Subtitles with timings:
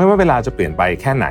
[0.00, 1.26] ไม่ว่าเวลาจะเปลี่ยนไปแค่ไหน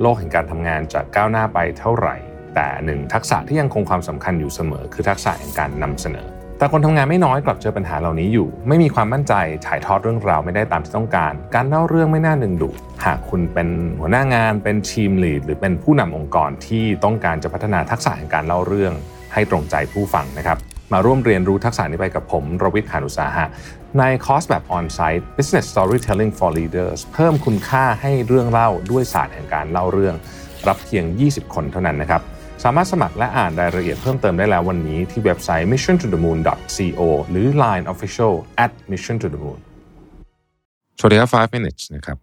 [0.00, 2.16] โลกแห่งการทำงานจะก้าวหน้าไปเท่าไหร่
[2.54, 6.26] แต่หนึ่งทักษะที่ยังคงความสำคัญอยู่เสมอ คือทักษะแห่งการนำเสนอ
[6.58, 9.34] แต่คนทำงานไม่น้อยกลับเจอปัญหาเหล่านี้อยู่ ไม่มีความมั่นใจ
[9.66, 13.68] ถ่ายทอดเรื่องราวไม่ได้ตามที่ต้องการ การเล่าเรื่องไม่น่าดึงดูดหากคุณเป็น
[14.00, 18.92] หัวหน้างานเป็นทีมลีดหรือเป็นผู้นำองค์กรที่ต้องการจะพัฒนาทักษะแห่งการเล่าเรื่อง
[19.32, 20.58] ให้ตรงใจผู้ฟังนะครับ
[20.92, 23.46] มาร่วมเรียนรู้ทักษะนี้ไปกับผมรวิทย์หานุสาหะ
[23.98, 30.14] ในคอร์สแบบออนไซต์ Business Storytelling for Leaders เพิ่มคุณค่าให้เรื่องเล่าด้วยศาสตร์แห่งการเล่าเรื่อง
[30.68, 32.22] รับเพียง 20 คนเท่านั้นนะครับ
[32.64, 36.38] สามารถสมัครและอ่านรายละเอียดเพิ่มเติมได้แล้ววันนี้ที่เว็บไซต์ mission to the moon
[36.76, 39.58] co หรือ Line Official at mission to the moon
[40.98, 42.18] สวัสดีครับ5 minutes นะครับ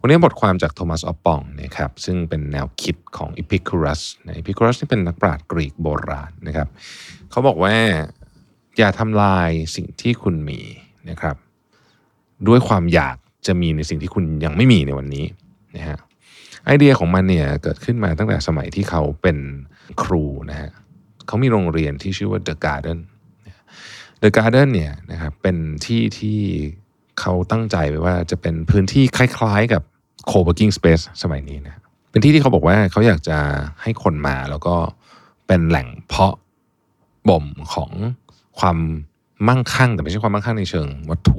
[0.00, 4.02] วันนี้บทความจากโทมัสออปปองนะครับซึ่งเป็นแนวคิดของอิพิคูรัส
[4.38, 6.68] อิพิคูรัสนี่เป็นนักปราชญ์กรีกโบราณนะครับ
[7.30, 7.74] เขาบอกว่า
[8.78, 10.60] อย่าทำลายสิ่งที่คุณมี
[11.10, 11.36] นะครับ
[12.48, 15.26] ด้วยความอยากจะมีในสิ่งที่คุณยังไม่มีในวันนี้
[15.76, 15.98] นะฮะ
[16.64, 19.38] ไอเดียของมันเนี่ยเกิดขึ้นมาตั้งแต่สมัยที่เขาเป็น
[20.02, 20.70] ครูนะฮะ
[21.26, 22.98] เขามีโรงเรียนที่ชื่อว่า The Garden
[24.22, 26.40] The Garden เนี่ยนะครับเป็นที่ที่
[27.20, 29.82] เขาตั้งใจไว้ว่าจะเป็นพื้นที่คล้ายๆกับ
[30.30, 31.76] co-working space สมัยนี้นะ
[32.10, 33.38] เป็นที่ที่เขาบอกว่าเขาอยากจะ
[33.82, 34.76] ให้คนมาแล้วก็
[35.46, 36.34] เป็นแหล่งเพาะ
[37.28, 37.44] บ่ม
[37.74, 37.90] ของ
[38.58, 38.78] ความ
[39.48, 41.38] มั่งคั่ง แต่ไม่ใช่ความมั่งคั่งในเชิงวัตถุ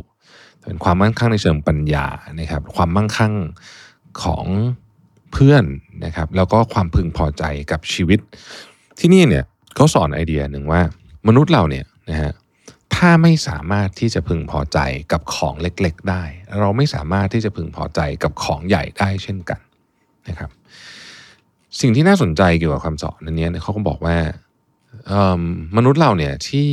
[0.58, 2.06] แต่เป็นความมั่งคั่งในเชิงปัญญา
[2.40, 3.34] นะครับ ความมั่งคั่ง
[4.24, 4.46] ของ
[5.34, 5.64] เพื่อน
[6.06, 8.20] นะครับ แล้วก็ความพึงพอใจกับชีวิต
[9.00, 9.46] ที่นี่เนี่ย
[9.76, 10.82] เขาสอนไอเดียหนึ่งว่า
[11.28, 12.32] มนุษย์เราเนี่ยนะฮะ
[12.98, 14.80] ถ้าไม่สามารถที่จะพึงพอใจ
[15.12, 16.24] กับของเล็กๆได้
[16.60, 19.60] เราไม่สามารถที่จะพึงพอใจกับของใหญ่ได้เช่นกัน
[20.28, 20.50] นะครับ
[21.80, 24.18] สิ่งที่น่าสนใจเกี่ยวกับคำสอนอันนี้เขาก็บอกว่า
[25.78, 26.70] มนุษย์เราเนี่ยที่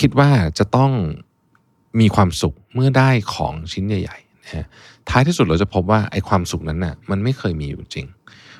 [0.00, 0.92] คิดว่าจะต้อง
[2.00, 4.66] มีความสุขเมื่อได้ของชิ้นใหญ่ๆนะฮะ
[5.08, 8.06] ท้ายที่สุดเราจะพบว่าไอ้ความสุขนั้นน่ะมันไม่เคยมีอยู่จริง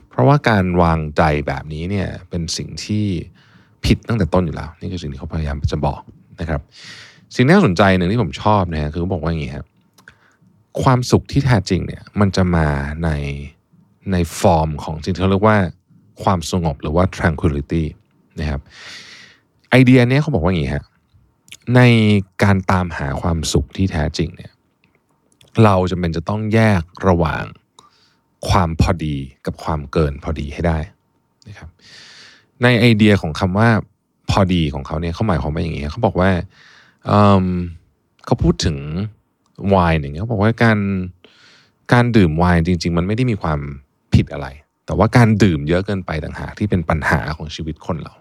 [0.09, 3.05] เพราะว่าการวางใจแบบนี้เนี่ยเป็นสิ่งที่
[3.85, 6.01] ผิดตั้งแต่ต้นอยู่แล้ว นี่คือสิ่งที่เขาพยายามจะบอก
[6.41, 6.61] นะครับ
[7.35, 9.67] สิ่งที่น่าสนใจหนึ่งที่ผมชอบนะฮะคือเขาบอกว่าอย่างนี้ครับ
[10.83, 12.69] ความสุขที่แท้จริงเนี่ยมันจะมา
[13.05, 13.11] ใน
[14.13, 15.59] ในฟอร์มของสิ่งที่เขาเรียกว่า
[16.23, 17.85] ความสงบหรือว่า tranquility
[18.41, 18.61] นะครับ
[19.71, 20.85] ไอเดียนี้เขาบอกว่าอย่างนี้ฮะ
[21.77, 21.81] ใน
[22.43, 24.53] การตามหาความสุขที่แท้จริงเนี่ย
[25.65, 27.45] เราจะเป็นจะต้องแยกระหว่าง
[28.49, 30.79] ความพอดีกับความเกินพอดีให้ได้
[31.49, 31.69] นะครับ
[32.63, 33.71] ในไอเดียของคำว่า
[34.31, 36.31] พอดีของเขาเนี่ยเขาหมายความว่าอย่างนี้เขาบอกว่า
[37.07, 38.77] เเขาพูดถึง
[39.69, 40.79] ไวน์อย่างเงี้ยเขาบอกว่าการ
[41.93, 43.61] การดื่มไวน์จริง ๆ มันไม่ได้มีความ
[44.15, 44.47] ผิดอะไร
[44.87, 48.15] แต่ว่าการดื่มเยอะเกินไปต่างหากที่เป็นปัญหาของชีวิตคนเรา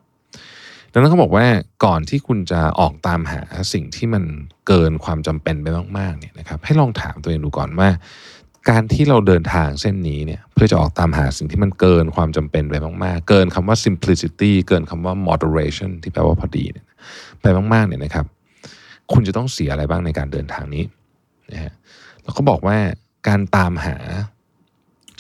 [0.92, 1.46] ดังนั้นเขาบอกว่า
[1.86, 3.42] ก่อนที่คุณจะออกตามหา
[3.74, 4.24] สิ่งที่มัน
[4.68, 7.90] เกินความจำเป็นไปมากๆเนี่ยนะครับให้ลองถามตัวเองดูก่อนว่า
[8.70, 16.86] การที่เราเดินทางเส้นนี้เนี่ยเพื่อจะออกตามหาสิ่งที่มันเกินความจำเป็นไปมาก ๆ เกินคำว่า simplicity เกินคำว่า moderation ที่แปลว่าพอดีเนี่ย
[17.42, 18.26] ไปมากๆเนี่ยนะครับ
[19.14, 20.84] คุณจะต้องเสียอะไรบ้างในการเดินทางนี้
[21.54, 21.74] นะฮะ
[22.22, 22.78] แล้วเขาบอกว่า
[23.28, 23.98] การตามหา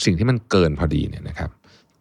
[0.04, 1.50] สิ่งที่มันเกินพอดีเนี่ยนะครับ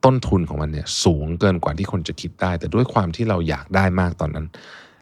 [0.04, 4.46] ต้นทุนของมันเนี่ยสูงเกินกว่าที่คนจะคิดได้ แต่ด้วยความที่เราอยากได้มากตอนนั้น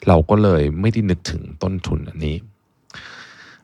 [0.09, 2.37] เราก็เลยไม่ได้นึกถึงต้นทุนอันนี้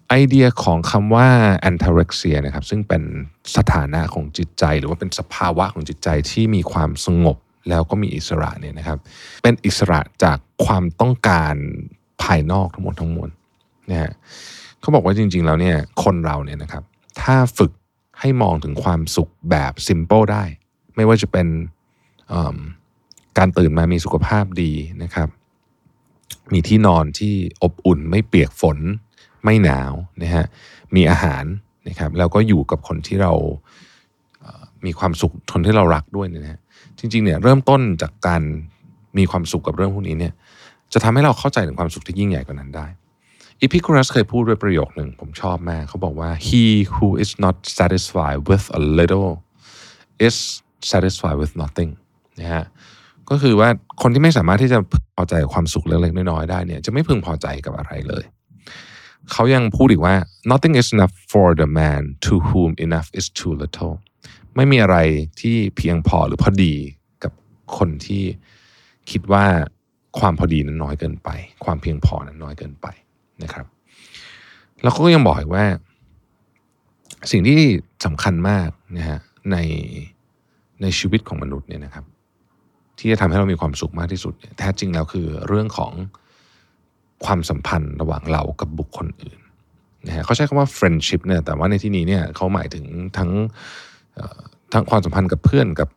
[0.09, 1.28] ไอเดียของคำว่า
[1.69, 3.03] antarexia นะครับซึ่งเป็น
[3.56, 7.37] สถานะของจิตใจ หรือว่าเป็นสภาวะของจิตใจที่มีความสงบ
[7.69, 8.98] แล้วก็มีอิสระเนี่ยนะครับ
[9.42, 11.54] เป็นอิสระจากความต้องการ
[12.22, 13.30] ภายนอกทั้งหมดทั้งมวล
[13.91, 14.13] นะฮะ
[14.80, 16.83] เขาบอกว่าจริง ๆ แล้วเนี่ยคนเราเนี่ยนะครับ
[17.22, 17.72] ถ้าฝึก
[18.21, 20.45] ให้มองถึงความสุขแบบ simple ได้
[20.97, 21.47] ไม่ว่าจะเป็น
[23.39, 24.72] การตื่นมามีสุขภาพดี
[25.03, 25.28] นะครับ
[26.53, 28.78] มีที่นอนที่อบอุ่นไม่เปียกฝน
[29.47, 30.47] ไม่หนาวนะฮะ
[30.97, 31.45] มีอาหาร
[31.89, 33.33] นะครับแล้วก็อยู่กับคนที่เรา
[34.87, 36.60] มีความสุขคนที่เรารักด้วยนะฮะ
[36.98, 38.43] จริงๆเนี่ยเริ่มต้นจากการ
[39.19, 40.33] มีความสุขกับเรื่องพวกนี้เนี่ย
[40.93, 42.87] จะทำให้เราเข้าใจถึงความสุขที่ยิ่งใหญ่กว่านั้นได้
[43.60, 46.65] อีพิคูรัสเคยพูดด้วยประโยคหนึ่งผมชอบมากเขาบอกว่า he
[46.95, 49.31] who is not satisfied with a little
[50.27, 50.37] is
[50.92, 51.91] satisfied with nothing
[52.41, 52.65] นะฮะ
[53.31, 53.69] ก็คือว่า
[54.03, 54.78] คนที่ไม่สามารถที่จะ
[55.16, 58.25] พอใจกับความสุขเล็กๆน้อยๆได้เนี่ยจะไม่พึงพอใจกับอะไรเลย
[59.33, 60.15] เขายังพูดอีกว่า
[60.51, 63.95] nothing is enough for the man to whom enough is too little
[64.57, 64.97] ไม่มีอะไร
[65.41, 66.75] ที่เพียงพอหรือพอดี
[67.25, 67.33] กับ
[67.77, 68.25] คนที่
[69.11, 69.45] คิดว่า
[70.19, 71.28] ความพอดีนั้นน้อยเกินไป
[71.65, 72.87] ความเพียงพอนั้นน้อยเกินไป
[73.43, 73.67] นะครับ
[74.83, 75.65] แล้วก็ยังบอกอีกว่า
[77.31, 77.61] สิ่งที่
[78.05, 79.19] สำคัญมากนะฮะ
[79.53, 79.57] ใน
[80.83, 82.05] ในชีวิตของมนุษย์เนี่ยนะครับ
[82.99, 85.93] ที่จะทำให้เรามีความสุขมากที่สุด แท้จริงแล้วคือเรื่องของ
[87.24, 89.39] ความสัมพันธ์ระหว่างเรากับบุคคลอื่น
[90.07, 92.84] นะฮะเขาใช้คำว่า friendship เนี่ยแต่ว่าในที่นี้เนี่ยเขาหมายถึง
[93.16, 93.30] ทั้ง
[94.72, 95.89] ทั้งความสัมพันธ์กับเพื่อนกับ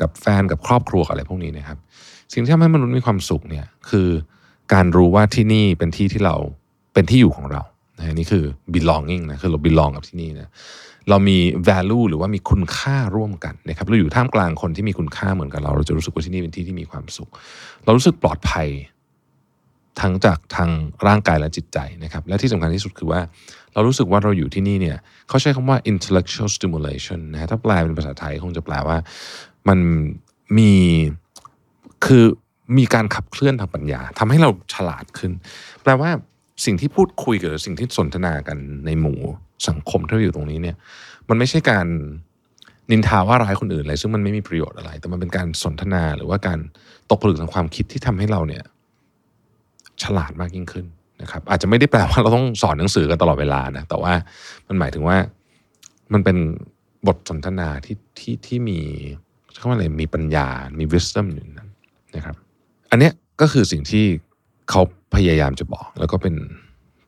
[0.00, 1.78] กับแฟนกับครอบครัวอะไรพวกนี้นะครับ
[2.32, 4.08] สิ่งที่ทำให้มนุษย์มีความสุขเนี่ยคือ
[4.74, 6.36] การรู้ว่าที่นี่เป็นที่ที่เรา
[6.94, 7.62] เป็นที่อยู่ของเรา
[7.98, 8.44] นะนี่คือ
[8.74, 10.50] belonging นะคือเรา belong กับที่นี่นะ
[11.08, 11.38] เรามี
[11.68, 17.30] value หรือว่ามีคุณค่าร่วมกันนะครับเราอยู่ท่ามกลางคนที่มีคุณค่าเหมือนกับเรา เราจะรู้สึกว่าที่นี่เป็นที่ที่มีความสุข
[17.84, 18.68] เรารู้สึกปลอดภัย
[20.00, 20.70] ทั้งจากทาง
[21.06, 23.20] ร่างกายและจิตใจนะครับ และที่สำคัญที่สุดคือว่า
[23.74, 24.98] เรารู้สึกว่าเราอยู่ที่นี่เนี่ย
[25.28, 28.96] เขาใช้คำว่า intellectual stimulation นะถ้าแปลเป็นภาษาไทยคงจะแปลว่า
[29.68, 29.78] มัน
[30.58, 30.72] มี
[32.06, 32.24] คือ
[32.78, 35.32] มีการขับเคลื่อนทางปัญญาทำให้เราฉลาดขึ้น
[35.82, 36.10] แปลว่า
[36.64, 39.18] สิ่งที่พูดคุยกับสิ่งที่สนทนากันในหมู่
[39.68, 40.76] สังคมที่เราอยู่ตรงนี้เนี่ย
[41.28, 41.86] มันไม่ใช่การ
[42.90, 46.58] นินทาว่าร้ายคนอื่นอะไรซึ่งมันไม่มีประโยชน์อะไร แต่มันเป็นการสนทนาหรือว่าการ
[47.10, 48.64] ตกผลึกทางความคิดที่ทำให้เราเนี่ย
[50.02, 50.86] ฉลาดมากยิ่งขึ้น
[51.22, 54.12] นะครับ อาจจะไม่ได้แปลว่าเราต้องสอนหนังสือกันตลอดเวลานะแต่ว่า
[54.68, 55.16] มันหมายถึงว่า
[56.12, 56.36] มันเป็น
[57.06, 58.80] บทสนทนาที่ที่ที่มี
[59.56, 60.48] เขาว่าอะไรมีปัญญา
[60.78, 61.70] มี wisdom อยู่นั้น
[62.16, 62.36] นะครับ
[62.90, 64.04] อันเนี้ยก็คือสิ่งที่
[64.70, 64.82] เขา
[65.14, 66.34] พยายามจะบอก แล้วก็เป็น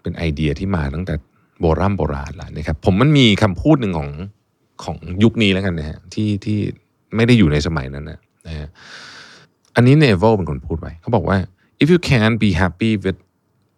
[0.02, 1.14] เป็นไอเดียที่มาตั้งแต่
[1.60, 4.10] โบราณโบราณแล้วนะครับ ผมมันมีคำพูดหนึ่งของ
[4.84, 6.58] ของยุคนี้แล้วกันนะฮะที่ที่
[7.16, 8.68] ไม่ได้อยู่ในสมัยนั้นนะนะฮะ
[9.76, 11.38] อันนี้เนเวลเป็นคนพูดไว้เขาบอกว่า
[11.82, 13.18] if you can be happy with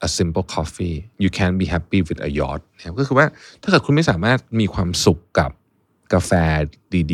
[0.06, 3.26] a simple coffee you can be happy with a yacht นะครับก็คือว่า
[3.62, 5.50] ถ้าเกิดคุณไม่สามารถมีความสุขกับ
[6.14, 6.32] กาแฟ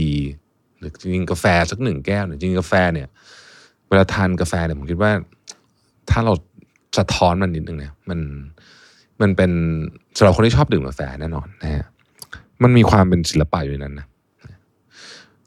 [0.00, 3.08] ดีๆ หรือจริงกาแฟสักหนึ่งแก้วเนี่ยจริงกาแฟเนี่ย
[3.88, 5.12] เวลาทานกาแฟเนี่ยผมคิดว่า
[6.10, 6.32] ถ้าเรา
[6.98, 8.20] สะท้อนมันนิดนึงเนี่ยมัน
[9.20, 9.50] มันเป็น
[10.16, 11.86] สำหรับคนที่ชอบดื่มกาแฟแน่นอนนะฮะ
[12.62, 14.06] มันมีความเป็นศิลปะอยู่ในนั้นนะ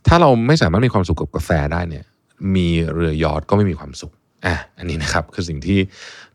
[0.08, 2.06] ถ้าเราไม่สามารถมีความสุขกับกาแฟได้เนี่ย
[2.56, 4.14] มีเรือยอทก็ไม่มีความสุข
[4.46, 5.80] อะอันนี้นะครับคือสิ่งที่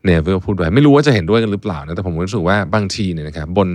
[0.03, 3.69] เนเวลพูดไว้ไม่รู้ว่าจะเห็นด้วยกันหรือเปล่านะแต่ผมรู้สึกว่าบางทีเนี่ยนะครับบน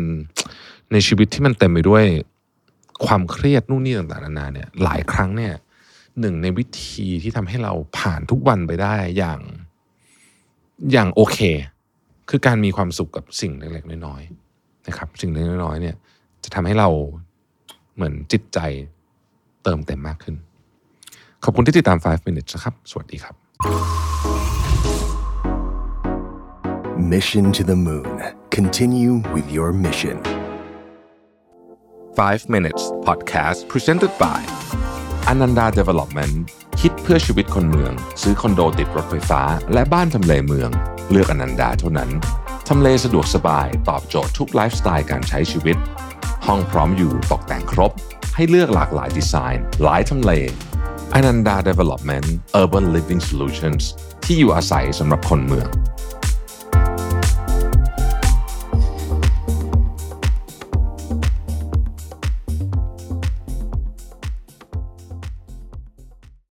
[0.93, 2.05] ในชีวิตที่มันเต็มไปด้วย
[3.07, 5.53] ความเครียดนู่นนี่ต่างๆนานาเนี่ยหลายครั้งเนี่ย
[6.21, 9.41] หนึ่งในวิธีที่ทำให้เราผ่านทุกวันไปได้อย่าง
[10.93, 11.39] อย่างโอเค
[12.31, 15.97] คือการมีความสุขกับสิ่งเล็กๆน้อยๆนะครับ สิ่งเล็กๆน้อยๆเนี่ย
[16.45, 16.89] จะทำให้เรา
[17.95, 18.59] เหมือนจิตใจ
[19.63, 20.37] เติมเต็มมากขึ้น
[21.45, 23.42] ขอบคุณที่ติดตาม 5 minutes นะครับ สวัสดีครับ
[27.13, 28.23] Mission to the Moon.
[28.51, 30.21] Continue with your mission.
[32.17, 34.41] 5 minutes podcast presented by
[35.29, 36.51] Ananda Development
[36.81, 37.93] คิดเพื่อชีวิตคนเมือง
[38.23, 39.43] ซื้อคอนโดติดรถไฟฟ้า
[39.73, 40.71] และบ้านทำเลเมือง
[41.11, 42.11] เลือกอนันดาเท่านั้น
[42.69, 45.77] ทำเลสะดวกสบาย ตอบโจทย์ทุกไลฟ์สไตล์การใช้ชีวิต
[46.47, 47.93] ห้องพร้อมอยู่ตกแต่งครบ
[48.35, 50.33] ให้เลือกหลากหลายดีไซน์ หลายทำเล
[51.19, 52.27] Ananda Development
[52.63, 53.83] Urban Living Solutions
[54.25, 55.69] ที่อยู่อาศัยสำหรับคนเมือง